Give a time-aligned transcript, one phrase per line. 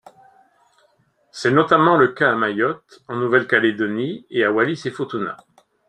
[1.31, 5.37] C'est notamment le cas à Mayotte, en Nouvelle-Calédonie et à Wallis et Futuna.